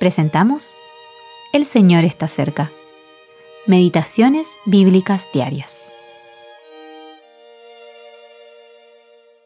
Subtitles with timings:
[0.00, 0.72] presentamos
[1.52, 2.72] El Señor está cerca.
[3.66, 5.84] Meditaciones Bíblicas Diarias.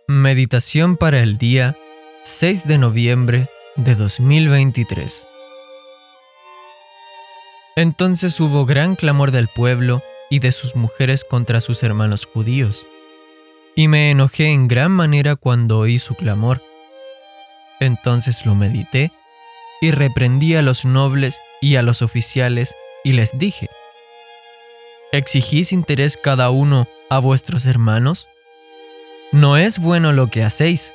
[0.06, 1.76] Meditación para el día
[2.22, 5.26] 6 de noviembre de 2023.
[7.74, 12.86] Entonces hubo gran clamor del pueblo y de sus mujeres contra sus hermanos judíos,
[13.74, 16.62] y me enojé en gran manera cuando oí su clamor.
[17.80, 19.10] Entonces lo medité
[19.84, 22.74] y reprendí a los nobles y a los oficiales
[23.04, 23.68] y les dije,
[25.12, 28.26] ¿exigís interés cada uno a vuestros hermanos?
[29.30, 30.94] No es bueno lo que hacéis.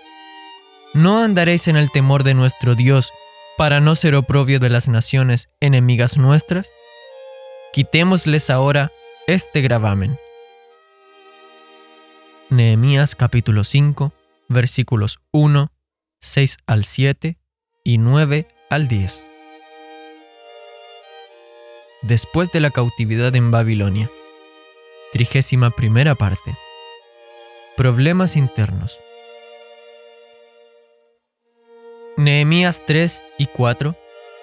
[0.95, 3.13] ¿No andaréis en el temor de nuestro Dios
[3.57, 6.71] para no ser oprobio de las naciones enemigas nuestras?
[7.73, 8.91] Quitémosles ahora
[9.27, 10.17] este gravamen.
[12.49, 14.13] Nehemías capítulo 5,
[14.47, 15.71] versículos 1,
[16.21, 17.37] 6 al 7
[17.83, 19.25] y 9 al 10.
[22.03, 24.09] Después de la cautividad en Babilonia.
[25.11, 26.55] Trigésima primera parte.
[27.75, 28.99] Problemas internos.
[32.15, 33.95] Nehemías 3 y 4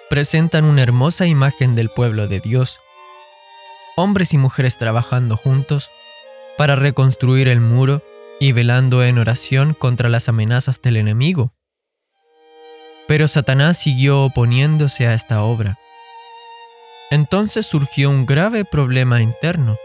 [0.09, 2.79] presentan una hermosa imagen del pueblo de Dios.
[3.95, 5.89] Hombres y mujeres trabajando juntos
[6.57, 8.01] para reconstruir el muro
[8.39, 11.56] y velando en oración contra las amenazas del enemigo.
[13.07, 15.77] Pero Satanás siguió oponiéndose a esta obra.
[17.09, 19.77] Entonces surgió un grave problema interno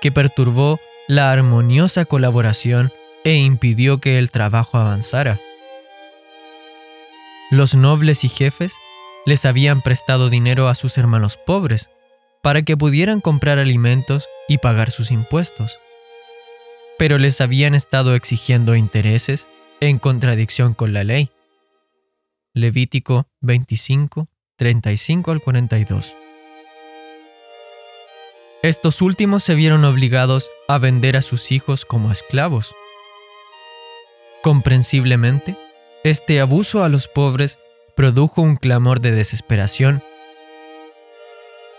[0.00, 2.92] que perturbó la armoniosa colaboración
[3.24, 5.38] e impidió que el trabajo avanzara.
[7.50, 8.74] Los nobles y jefes
[9.24, 11.88] les habían prestado dinero a sus hermanos pobres
[12.42, 15.78] para que pudieran comprar alimentos y pagar sus impuestos,
[16.98, 19.48] pero les habían estado exigiendo intereses
[19.80, 21.30] en contradicción con la ley.
[22.58, 26.16] Levítico 25, 35 al 42.
[28.64, 32.74] Estos últimos se vieron obligados a vender a sus hijos como esclavos.
[34.42, 35.56] Comprensiblemente,
[36.02, 37.60] este abuso a los pobres
[37.94, 40.02] produjo un clamor de desesperación.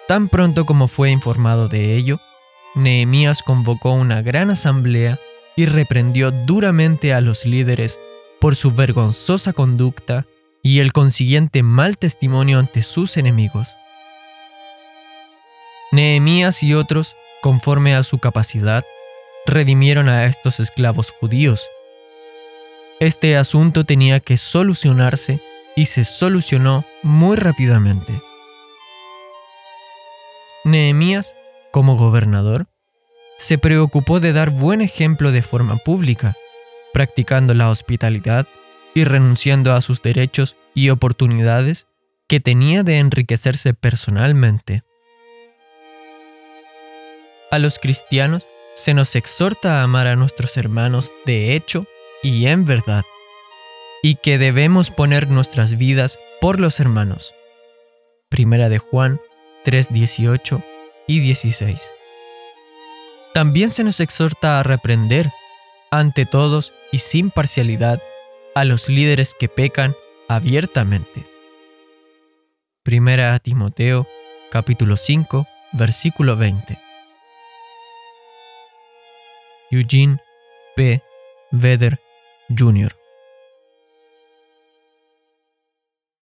[0.07, 2.21] Tan pronto como fue informado de ello,
[2.75, 5.19] Nehemías convocó una gran asamblea
[5.57, 7.99] y reprendió duramente a los líderes
[8.39, 10.25] por su vergonzosa conducta
[10.69, 13.75] y el consiguiente mal testimonio ante sus enemigos.
[15.91, 18.85] Nehemías y otros, conforme a su capacidad,
[19.47, 21.67] redimieron a estos esclavos judíos.
[22.99, 25.39] Este asunto tenía que solucionarse
[25.75, 28.21] y se solucionó muy rápidamente.
[30.65, 31.33] Nehemías,
[31.71, 32.67] como gobernador,
[33.39, 36.35] se preocupó de dar buen ejemplo de forma pública,
[36.93, 38.45] practicando la hospitalidad
[38.93, 41.87] y renunciando a sus derechos y oportunidades
[42.27, 44.83] que tenía de enriquecerse personalmente.
[47.51, 48.45] A los cristianos
[48.75, 51.85] se nos exhorta a amar a nuestros hermanos de hecho
[52.21, 53.03] y en verdad,
[54.03, 57.33] y que debemos poner nuestras vidas por los hermanos.
[58.29, 59.19] Primera de Juan
[59.65, 60.63] 3, 18
[61.07, 61.93] y 16.
[63.33, 65.31] También se nos exhorta a reprender,
[65.91, 68.01] ante todos y sin parcialidad,
[68.55, 69.95] a los líderes que pecan
[70.27, 71.25] abiertamente.
[72.83, 74.07] Primera Timoteo,
[74.51, 76.77] capítulo 5, versículo 20.
[79.71, 80.17] Eugene
[80.75, 81.01] P.
[81.51, 81.99] Vedder
[82.57, 82.98] Jr.